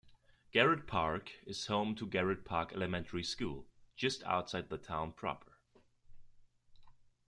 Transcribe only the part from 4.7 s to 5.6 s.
town proper.